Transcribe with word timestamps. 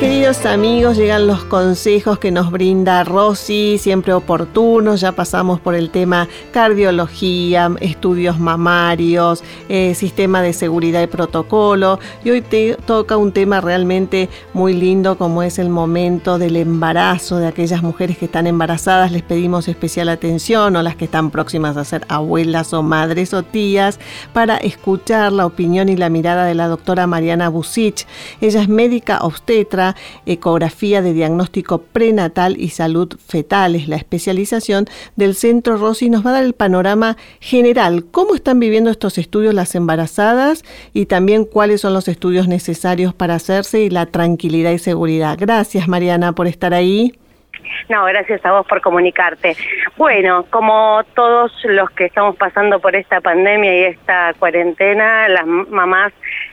Queridos 0.00 0.46
amigos, 0.46 0.96
llegan 0.96 1.26
los 1.26 1.44
consejos 1.44 2.18
que 2.18 2.30
nos 2.30 2.50
brinda 2.50 3.04
Rosy, 3.04 3.76
siempre 3.76 4.14
oportunos. 4.14 5.02
Ya 5.02 5.12
pasamos 5.12 5.60
por 5.60 5.74
el 5.74 5.90
tema 5.90 6.26
cardiología, 6.52 7.70
estudios 7.80 8.40
mamarios, 8.40 9.44
eh, 9.68 9.94
sistema 9.94 10.40
de 10.40 10.54
seguridad 10.54 11.02
y 11.02 11.06
protocolo. 11.06 11.98
Y 12.24 12.30
hoy 12.30 12.40
te 12.40 12.78
toca 12.86 13.18
un 13.18 13.32
tema 13.32 13.60
realmente 13.60 14.30
muy 14.54 14.72
lindo 14.72 15.18
como 15.18 15.42
es 15.42 15.58
el 15.58 15.68
momento 15.68 16.38
del 16.38 16.56
embarazo 16.56 17.36
de 17.36 17.48
aquellas 17.48 17.82
mujeres 17.82 18.16
que 18.16 18.24
están 18.24 18.46
embarazadas. 18.46 19.12
Les 19.12 19.22
pedimos 19.22 19.68
especial 19.68 20.08
atención 20.08 20.76
o 20.76 20.82
las 20.82 20.96
que 20.96 21.04
están 21.04 21.30
próximas 21.30 21.76
a 21.76 21.84
ser 21.84 22.06
abuelas 22.08 22.72
o 22.72 22.82
madres 22.82 23.34
o 23.34 23.42
tías 23.42 24.00
para 24.32 24.56
escuchar 24.56 25.30
la 25.30 25.44
opinión 25.44 25.90
y 25.90 25.96
la 25.98 26.08
mirada 26.08 26.46
de 26.46 26.54
la 26.54 26.68
doctora 26.68 27.06
Mariana 27.06 27.50
Busich. 27.50 28.06
Ella 28.40 28.62
es 28.62 28.68
médica 28.70 29.18
obstetra 29.20 29.89
ecografía 30.26 31.02
de 31.02 31.12
diagnóstico 31.12 31.78
prenatal 31.78 32.56
y 32.58 32.70
salud 32.70 33.16
fetal, 33.18 33.74
es 33.74 33.88
la 33.88 33.96
especialización 33.96 34.86
del 35.16 35.34
Centro 35.34 35.76
Rossi. 35.76 36.10
Nos 36.10 36.24
va 36.24 36.30
a 36.30 36.34
dar 36.34 36.44
el 36.44 36.54
panorama 36.54 37.16
general, 37.40 38.04
cómo 38.10 38.34
están 38.34 38.60
viviendo 38.60 38.90
estos 38.90 39.18
estudios 39.18 39.54
las 39.54 39.74
embarazadas 39.74 40.64
y 40.92 41.06
también 41.06 41.44
cuáles 41.44 41.80
son 41.80 41.94
los 41.94 42.08
estudios 42.08 42.48
necesarios 42.48 43.14
para 43.14 43.34
hacerse 43.34 43.80
y 43.80 43.90
la 43.90 44.06
tranquilidad 44.06 44.72
y 44.72 44.78
seguridad. 44.78 45.36
Gracias 45.38 45.88
Mariana 45.88 46.32
por 46.32 46.46
estar 46.46 46.74
ahí. 46.74 47.12
No, 47.88 48.04
gracias 48.04 48.44
a 48.44 48.52
vos 48.52 48.66
por 48.66 48.80
comunicarte. 48.80 49.56
Bueno, 49.96 50.44
como 50.50 51.02
todos 51.14 51.52
los 51.64 51.90
que 51.90 52.06
estamos 52.06 52.36
pasando 52.36 52.80
por 52.80 52.94
esta 52.94 53.20
pandemia 53.20 53.74
y 53.74 53.84
esta 53.84 54.34
cuarentena, 54.38 55.28
las 55.28 55.46
mamás 55.46 56.12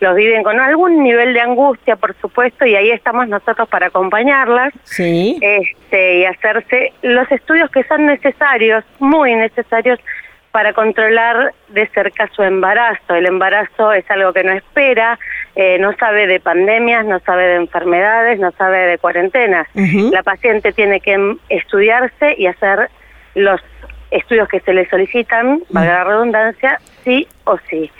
los 0.00 0.14
viven 0.14 0.42
con 0.42 0.60
algún 0.60 1.02
nivel 1.02 1.34
de 1.34 1.40
angustia, 1.40 1.96
por 1.96 2.14
supuesto, 2.20 2.64
y 2.64 2.74
ahí 2.74 2.90
estamos 2.90 3.28
nosotros 3.28 3.68
para 3.68 3.86
acompañarlas 3.86 4.72
sí. 4.84 5.38
este, 5.40 6.20
y 6.20 6.24
hacerse 6.24 6.92
los 7.02 7.30
estudios 7.30 7.70
que 7.70 7.84
son 7.84 8.06
necesarios, 8.06 8.84
muy 8.98 9.34
necesarios, 9.34 9.98
para 10.50 10.72
controlar 10.72 11.52
de 11.68 11.86
cerca 11.88 12.28
su 12.34 12.42
embarazo. 12.42 13.14
El 13.14 13.26
embarazo 13.26 13.92
es 13.92 14.10
algo 14.10 14.32
que 14.32 14.42
no 14.42 14.52
espera, 14.52 15.18
eh, 15.54 15.78
no 15.78 15.92
sabe 15.96 16.26
de 16.26 16.40
pandemias, 16.40 17.04
no 17.04 17.20
sabe 17.20 17.46
de 17.48 17.56
enfermedades, 17.56 18.40
no 18.40 18.50
sabe 18.52 18.78
de 18.86 18.98
cuarentenas. 18.98 19.68
La 19.74 20.22
paciente 20.22 20.72
tiene 20.72 21.00
que 21.00 21.36
estudiarse 21.48 22.34
y 22.38 22.46
hacer 22.46 22.90
los 23.34 23.60
estudios 24.10 24.48
que 24.48 24.60
se 24.60 24.72
le 24.72 24.88
solicitan, 24.88 25.62
valga 25.68 25.92
la 25.92 26.04
redundancia, 26.04 26.80
sí 27.04 27.28
o 27.44 27.58
sí. 27.68 27.90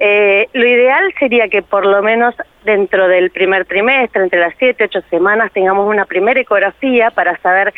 Eh, 0.00 0.48
lo 0.52 0.66
ideal 0.66 1.12
sería 1.18 1.48
que 1.48 1.62
por 1.62 1.84
lo 1.84 2.02
menos 2.02 2.34
dentro 2.64 3.08
del 3.08 3.30
primer 3.30 3.64
trimestre, 3.64 4.22
entre 4.22 4.40
las 4.40 4.54
7 4.58 4.84
y 4.84 4.86
8 4.86 5.00
semanas, 5.10 5.52
tengamos 5.52 5.88
una 5.88 6.04
primera 6.04 6.40
ecografía 6.40 7.10
para 7.10 7.36
saber 7.38 7.74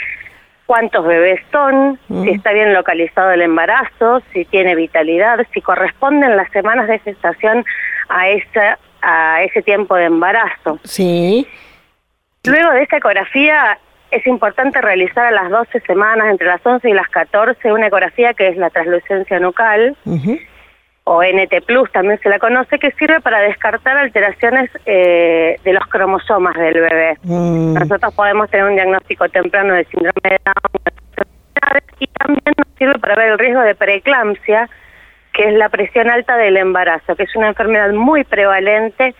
cuántos 0.67 1.05
bebés 1.05 1.41
son, 1.51 1.99
si 2.09 2.31
está 2.31 2.53
bien 2.53 2.73
localizado 2.73 3.33
el 3.33 3.43
embarazo, 3.43 4.23
si 4.33 4.45
tiene 4.45 4.77
vitalidad, 4.77 5.45
si 5.53 5.61
corresponden 5.61 6.37
las 6.37 6.49
semanas 6.53 6.87
de 6.87 7.01
gestación 7.01 7.65
a, 8.09 8.29
esa, 8.29 8.79
a 9.03 9.43
ese 9.43 9.62
tiempo 9.62 9.97
de 9.97 10.05
embarazo. 10.05 10.79
Sí. 10.84 11.47
Luego 12.45 12.71
de 12.71 12.83
esta 12.83 12.99
ecografía 12.99 13.79
es 14.11 14.27
importante 14.27 14.81
realizar 14.81 15.27
a 15.27 15.31
las 15.31 15.51
12 15.51 15.81
semanas, 15.81 16.29
entre 16.31 16.47
las 16.47 16.65
11 16.65 16.89
y 16.89 16.93
las 16.93 17.09
14, 17.09 17.73
una 17.73 17.89
ecografía 17.89 18.34
que 18.34 18.49
es 18.49 18.57
la 18.57 18.71
translucencia 18.71 19.41
nucal 19.41 19.97
o 21.05 21.22
NT 21.22 21.65
Plus 21.66 21.91
también 21.93 22.19
se 22.22 22.28
la 22.28 22.38
conoce, 22.38 22.78
que 22.78 22.93
sirve 22.93 23.21
para 23.21 23.41
descartar 23.41 23.97
alteraciones 23.97 24.71
eh, 24.87 25.56
de 25.65 25.72
los 25.72 25.87
cromosomas 25.87 26.55
del 26.55 26.81
bebé. 26.81 27.16
Mm. 27.22 27.75
Nosotros 27.75 28.15
podemos 28.15 28.50
tener 28.50 28.66
un 28.66 28.75
diagnóstico 28.75 29.28
temprano 29.28 29.75
de 29.75 29.84
síndrome 29.87 30.21
de 30.22 30.38
Down 30.44 30.81
y 31.99 32.06
también 32.06 32.55
nos 32.56 32.66
sirve 32.78 32.99
para 32.99 33.15
ver 33.15 33.33
el 33.33 33.38
riesgo 33.38 33.61
de 33.61 33.75
preeclampsia, 33.75 34.69
que 35.33 35.49
es 35.49 35.55
la 35.55 35.69
presión 35.69 36.11
alta 36.11 36.37
del 36.37 36.56
embarazo, 36.56 37.15
que 37.15 37.25
es 37.25 37.37
una 37.37 37.49
enfermedad 37.49 37.93
muy 37.93 38.25
prevalente 38.25 39.15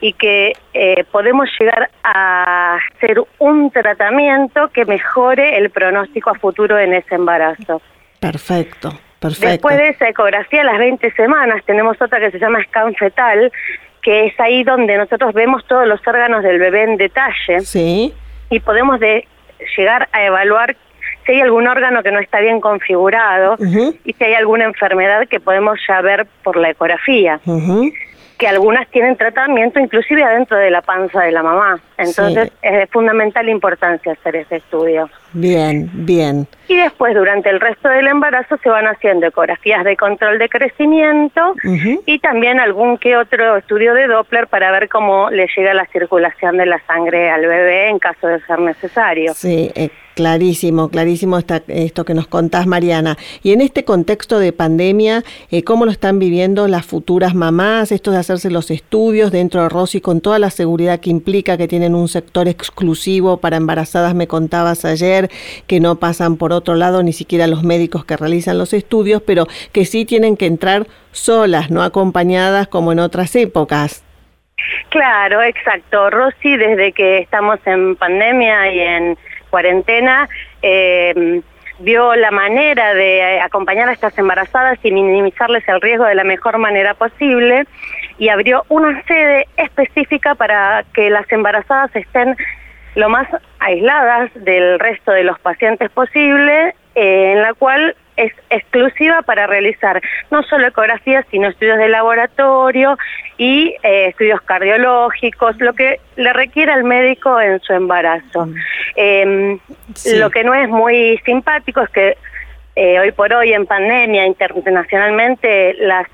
y 0.00 0.12
que 0.12 0.52
eh, 0.74 1.04
podemos 1.10 1.48
llegar 1.58 1.90
a 2.04 2.76
hacer 2.94 3.22
un 3.38 3.70
tratamiento 3.70 4.68
que 4.68 4.84
mejore 4.84 5.58
el 5.58 5.70
pronóstico 5.70 6.30
a 6.30 6.34
futuro 6.34 6.78
en 6.78 6.94
ese 6.94 7.14
embarazo. 7.14 7.80
Perfecto. 8.20 8.90
Después 9.28 9.76
de 9.76 9.88
esa 9.88 10.08
ecografía, 10.08 10.62
a 10.62 10.64
las 10.64 10.78
20 10.78 11.10
semanas, 11.12 11.62
tenemos 11.64 12.00
otra 12.00 12.20
que 12.20 12.30
se 12.30 12.38
llama 12.38 12.62
scan 12.64 12.94
fetal, 12.94 13.52
que 14.02 14.26
es 14.26 14.40
ahí 14.40 14.64
donde 14.64 14.96
nosotros 14.96 15.34
vemos 15.34 15.64
todos 15.66 15.86
los 15.86 16.00
órganos 16.06 16.42
del 16.42 16.58
bebé 16.58 16.84
en 16.84 16.96
detalle. 16.96 17.60
Sí. 17.60 18.14
Y 18.50 18.60
podemos 18.60 19.00
de 19.00 19.26
llegar 19.76 20.08
a 20.12 20.24
evaluar 20.24 20.76
si 21.24 21.32
hay 21.32 21.40
algún 21.40 21.66
órgano 21.66 22.02
que 22.02 22.12
no 22.12 22.20
está 22.20 22.40
bien 22.40 22.60
configurado 22.60 23.56
y 24.04 24.12
si 24.12 24.24
hay 24.24 24.34
alguna 24.34 24.64
enfermedad 24.64 25.26
que 25.28 25.40
podemos 25.40 25.78
ya 25.88 26.00
ver 26.00 26.26
por 26.44 26.56
la 26.56 26.70
ecografía 26.70 27.40
que 28.38 28.46
algunas 28.46 28.86
tienen 28.88 29.16
tratamiento 29.16 29.80
inclusive 29.80 30.22
adentro 30.22 30.56
de 30.56 30.70
la 30.70 30.82
panza 30.82 31.22
de 31.22 31.32
la 31.32 31.42
mamá. 31.42 31.80
Entonces 31.96 32.52
es 32.62 32.72
de 32.72 32.86
fundamental 32.88 33.48
importancia 33.48 34.12
hacer 34.12 34.36
ese 34.36 34.56
estudio. 34.56 35.08
Bien, 35.32 35.90
bien. 35.92 36.46
Y 36.68 36.76
después 36.76 37.14
durante 37.14 37.48
el 37.50 37.60
resto 37.60 37.88
del 37.88 38.06
embarazo 38.06 38.58
se 38.62 38.68
van 38.68 38.86
haciendo 38.86 39.26
ecografías 39.26 39.84
de 39.84 39.96
control 39.96 40.38
de 40.38 40.48
crecimiento 40.48 41.54
y 42.06 42.18
también 42.18 42.60
algún 42.60 42.98
que 42.98 43.16
otro 43.16 43.56
estudio 43.56 43.94
de 43.94 44.06
Doppler 44.06 44.46
para 44.48 44.70
ver 44.70 44.88
cómo 44.88 45.30
le 45.30 45.46
llega 45.56 45.74
la 45.74 45.86
circulación 45.86 46.58
de 46.58 46.66
la 46.66 46.80
sangre 46.86 47.30
al 47.30 47.46
bebé 47.46 47.88
en 47.88 47.98
caso 47.98 48.26
de 48.26 48.40
ser 48.40 48.58
necesario. 48.58 49.32
Sí, 49.34 49.70
eh, 49.74 49.90
Clarísimo, 50.16 50.88
clarísimo 50.88 51.38
esto 51.68 52.06
que 52.06 52.14
nos 52.14 52.26
contás, 52.26 52.66
Mariana. 52.66 53.18
Y 53.42 53.52
en 53.52 53.60
este 53.60 53.84
contexto 53.84 54.38
de 54.38 54.50
pandemia, 54.50 55.22
eh, 55.50 55.62
¿cómo 55.62 55.84
lo 55.84 55.90
están 55.90 56.18
viviendo 56.18 56.68
las 56.68 56.86
futuras 56.86 57.34
mamás? 57.34 57.92
Esto 57.92 58.12
de 58.12 58.16
hacerse 58.16 58.50
los 58.50 58.70
estudios 58.70 59.30
dentro 59.30 59.62
de 59.62 59.68
Rosy 59.68 60.00
con 60.00 60.22
toda 60.22 60.38
la 60.38 60.48
seguridad 60.48 61.00
que 61.00 61.10
implica 61.10 61.58
que 61.58 61.68
tienen 61.68 61.94
un 61.94 62.08
sector 62.08 62.48
exclusivo 62.48 63.36
para 63.42 63.58
embarazadas, 63.58 64.14
me 64.14 64.26
contabas 64.26 64.86
ayer, 64.86 65.30
que 65.66 65.80
no 65.80 65.96
pasan 65.96 66.38
por 66.38 66.50
otro 66.50 66.76
lado 66.76 67.02
ni 67.02 67.12
siquiera 67.12 67.46
los 67.46 67.62
médicos 67.62 68.06
que 68.06 68.16
realizan 68.16 68.56
los 68.56 68.72
estudios, 68.72 69.20
pero 69.20 69.46
que 69.72 69.84
sí 69.84 70.06
tienen 70.06 70.38
que 70.38 70.46
entrar 70.46 70.86
solas, 71.12 71.70
no 71.70 71.82
acompañadas 71.82 72.68
como 72.68 72.90
en 72.90 73.00
otras 73.00 73.36
épocas. 73.36 74.02
Claro, 74.88 75.42
exacto. 75.42 76.08
Rosy, 76.08 76.56
desde 76.56 76.92
que 76.92 77.18
estamos 77.18 77.58
en 77.66 77.96
pandemia 77.96 78.72
y 78.72 78.80
en 78.80 79.18
cuarentena, 79.56 80.28
eh, 80.60 81.40
vio 81.78 82.14
la 82.14 82.30
manera 82.30 82.92
de 82.92 83.40
acompañar 83.40 83.88
a 83.88 83.92
estas 83.92 84.16
embarazadas 84.18 84.78
y 84.82 84.92
minimizarles 84.92 85.66
el 85.66 85.80
riesgo 85.80 86.04
de 86.04 86.14
la 86.14 86.24
mejor 86.24 86.58
manera 86.58 86.92
posible 86.92 87.64
y 88.18 88.28
abrió 88.28 88.64
una 88.68 89.02
sede 89.04 89.46
específica 89.56 90.34
para 90.34 90.84
que 90.92 91.08
las 91.08 91.30
embarazadas 91.32 91.90
estén 91.96 92.36
lo 92.96 93.08
más 93.08 93.28
aisladas 93.58 94.30
del 94.34 94.78
resto 94.78 95.12
de 95.12 95.24
los 95.24 95.38
pacientes 95.38 95.90
posible, 95.90 96.74
eh, 96.94 97.32
en 97.32 97.40
la 97.40 97.54
cual 97.54 97.96
es 98.16 98.32
exclusiva 98.50 99.22
para 99.22 99.46
realizar 99.46 100.00
no 100.30 100.42
solo 100.44 100.68
ecografías, 100.68 101.24
sino 101.30 101.48
estudios 101.48 101.78
de 101.78 101.88
laboratorio 101.88 102.98
y 103.38 103.74
eh, 103.82 104.06
estudios 104.08 104.40
cardiológicos, 104.42 105.60
lo 105.60 105.74
que 105.74 106.00
le 106.16 106.32
requiere 106.32 106.72
al 106.72 106.84
médico 106.84 107.40
en 107.40 107.60
su 107.60 107.72
embarazo. 107.72 108.46
Mm. 108.46 108.54
Em, 108.96 109.58
lo 110.18 110.30
que 110.30 110.44
no 110.44 110.54
es 110.54 110.68
muy 110.68 111.18
simpático 111.24 111.82
es 111.82 111.90
que 111.90 112.16
eh, 112.74 113.00
hoy 113.00 113.12
por 113.12 113.32
hoy 113.32 113.52
en 113.52 113.66
pandemia 113.66 114.26
internacionalmente 114.26 115.74
las, 115.78 116.06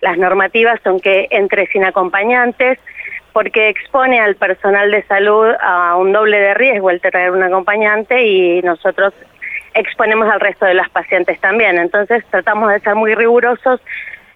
las 0.00 0.18
normativas 0.18 0.80
son 0.82 1.00
que 1.00 1.28
entre 1.30 1.66
sin 1.68 1.84
acompañantes 1.84 2.78
porque 3.32 3.68
expone 3.68 4.20
al 4.20 4.36
personal 4.36 4.92
de 4.92 5.02
salud 5.04 5.52
a 5.60 5.96
un 5.96 6.12
doble 6.12 6.38
de 6.38 6.54
riesgo 6.54 6.88
el 6.88 7.00
tener 7.00 7.32
un 7.32 7.42
acompañante 7.42 8.24
y 8.24 8.62
nosotros 8.62 9.12
exponemos 9.74 10.28
al 10.28 10.40
resto 10.40 10.66
de 10.66 10.74
las 10.74 10.88
pacientes 10.90 11.40
también. 11.40 11.78
Entonces 11.78 12.24
tratamos 12.30 12.70
de 12.70 12.80
ser 12.80 12.94
muy 12.94 13.14
rigurosos 13.14 13.80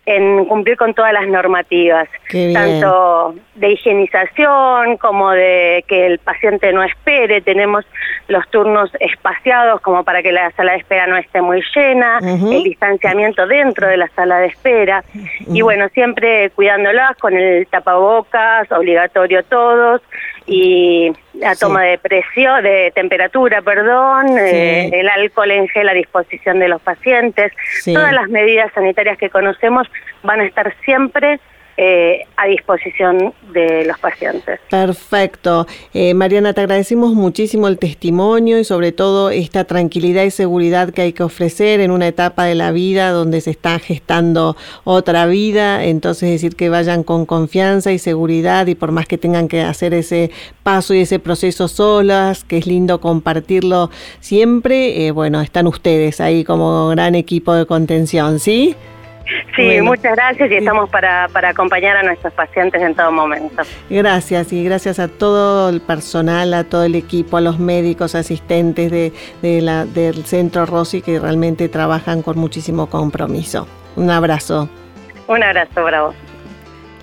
en 0.08 0.46
cumplir 0.46 0.78
con 0.78 0.94
todas 0.94 1.12
las 1.12 1.28
normativas, 1.28 2.08
tanto 2.54 3.34
de 3.56 3.72
higienización 3.72 4.96
como 4.96 5.32
de 5.32 5.84
que 5.86 6.06
el 6.06 6.18
paciente 6.18 6.72
no 6.72 6.82
espere, 6.82 7.42
tenemos 7.42 7.84
los 8.26 8.48
turnos 8.48 8.90
espaciados 9.00 9.82
como 9.82 10.04
para 10.04 10.22
que 10.22 10.32
la 10.32 10.50
sala 10.52 10.72
de 10.72 10.78
espera 10.78 11.06
no 11.06 11.18
esté 11.18 11.42
muy 11.42 11.62
llena, 11.76 12.20
el 12.22 12.62
distanciamiento 12.62 13.46
dentro 13.46 13.86
de 13.86 13.98
la 13.98 14.08
sala 14.16 14.38
de 14.38 14.46
espera. 14.46 15.04
Y 15.46 15.60
bueno, 15.60 15.90
siempre 15.90 16.48
cuidándolas 16.54 17.14
con 17.18 17.36
el 17.36 17.66
tapabocas, 17.66 18.72
obligatorio 18.72 19.42
todos 19.42 20.00
y 20.46 21.12
la 21.38 21.54
toma 21.54 21.82
de 21.82 21.98
presión, 21.98 22.62
de 22.62 22.92
temperatura, 22.94 23.62
perdón, 23.62 24.38
eh, 24.38 24.90
el 24.92 25.08
alcohol 25.08 25.50
en 25.50 25.68
gel 25.68 25.88
a 25.88 25.94
disposición 25.94 26.58
de 26.58 26.68
los 26.68 26.80
pacientes. 26.82 27.52
Todas 27.84 28.12
las 28.12 28.28
medidas 28.28 28.72
sanitarias 28.74 29.18
que 29.18 29.30
conocemos 29.30 29.88
van 30.22 30.40
a 30.40 30.44
estar 30.44 30.74
siempre 30.84 31.40
eh, 31.80 32.24
a 32.36 32.46
disposición 32.46 33.32
de 33.52 33.84
los 33.84 33.96
pacientes. 34.00 34.58
Perfecto. 34.68 35.64
Eh, 35.94 36.12
Mariana, 36.12 36.52
te 36.52 36.60
agradecemos 36.60 37.14
muchísimo 37.14 37.68
el 37.68 37.78
testimonio 37.78 38.58
y 38.58 38.64
sobre 38.64 38.90
todo 38.90 39.30
esta 39.30 39.62
tranquilidad 39.62 40.24
y 40.24 40.32
seguridad 40.32 40.90
que 40.90 41.02
hay 41.02 41.12
que 41.12 41.22
ofrecer 41.22 41.78
en 41.78 41.92
una 41.92 42.08
etapa 42.08 42.46
de 42.46 42.56
la 42.56 42.72
vida 42.72 43.12
donde 43.12 43.40
se 43.40 43.50
está 43.50 43.78
gestando 43.78 44.56
otra 44.82 45.26
vida. 45.26 45.84
Entonces 45.84 46.28
decir 46.30 46.56
que 46.56 46.68
vayan 46.68 47.04
con 47.04 47.26
confianza 47.26 47.92
y 47.92 48.00
seguridad 48.00 48.66
y 48.66 48.74
por 48.74 48.90
más 48.90 49.06
que 49.06 49.16
tengan 49.16 49.46
que 49.46 49.60
hacer 49.60 49.94
ese 49.94 50.32
paso 50.64 50.94
y 50.94 51.02
ese 51.02 51.20
proceso 51.20 51.68
solas, 51.68 52.42
que 52.42 52.58
es 52.58 52.66
lindo 52.66 53.00
compartirlo 53.00 53.90
siempre, 54.18 55.06
eh, 55.06 55.12
bueno, 55.12 55.40
están 55.42 55.68
ustedes 55.68 56.20
ahí 56.20 56.42
como 56.42 56.88
gran 56.88 57.14
equipo 57.14 57.54
de 57.54 57.66
contención, 57.66 58.40
¿sí? 58.40 58.74
Sí, 59.54 59.80
muchas 59.82 60.14
gracias 60.14 60.50
y 60.50 60.54
estamos 60.56 60.88
para, 60.88 61.28
para 61.28 61.50
acompañar 61.50 61.96
a 61.96 62.02
nuestros 62.02 62.32
pacientes 62.32 62.80
en 62.80 62.94
todo 62.94 63.12
momento. 63.12 63.62
Gracias 63.90 64.52
y 64.52 64.64
gracias 64.64 64.98
a 64.98 65.08
todo 65.08 65.68
el 65.68 65.80
personal, 65.80 66.54
a 66.54 66.64
todo 66.64 66.84
el 66.84 66.94
equipo, 66.94 67.36
a 67.36 67.40
los 67.40 67.58
médicos, 67.58 68.14
asistentes 68.14 68.90
de, 68.90 69.12
de 69.42 69.60
la, 69.60 69.84
del 69.84 70.24
Centro 70.24 70.64
Rossi 70.66 71.02
que 71.02 71.18
realmente 71.18 71.68
trabajan 71.68 72.22
con 72.22 72.38
muchísimo 72.38 72.88
compromiso. 72.88 73.66
Un 73.96 74.10
abrazo. 74.10 74.68
Un 75.26 75.42
abrazo, 75.42 75.84
bravo. 75.84 76.14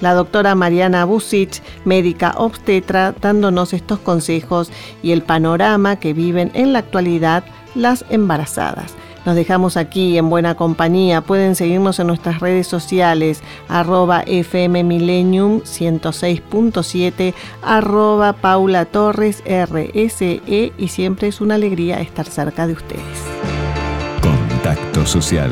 La 0.01 0.13
doctora 0.13 0.55
Mariana 0.55 1.05
Busic, 1.05 1.61
médica 1.85 2.33
obstetra, 2.37 3.13
dándonos 3.19 3.73
estos 3.73 3.99
consejos 3.99 4.71
y 5.01 5.11
el 5.11 5.21
panorama 5.21 5.99
que 5.99 6.13
viven 6.13 6.51
en 6.53 6.73
la 6.73 6.79
actualidad 6.79 7.43
las 7.75 8.05
embarazadas. 8.09 8.95
Nos 9.25 9.35
dejamos 9.35 9.77
aquí 9.77 10.17
en 10.17 10.29
buena 10.29 10.55
compañía. 10.55 11.21
Pueden 11.21 11.55
seguirnos 11.55 11.99
en 11.99 12.07
nuestras 12.07 12.39
redes 12.39 12.67
sociales, 12.67 13.41
arroba 13.67 14.21
FM 14.21 14.83
Millennium 14.83 15.61
106.7, 15.61 17.33
arroba 17.63 18.33
Paula 18.33 18.85
Torres 18.85 19.43
RSE 19.45 20.71
y 20.77 20.87
siempre 20.87 21.27
es 21.27 21.41
una 21.41 21.55
alegría 21.55 21.99
estar 21.99 22.27
cerca 22.27 22.67
de 22.67 22.73
ustedes. 22.73 23.01
Contacto 24.21 25.05
Social 25.05 25.51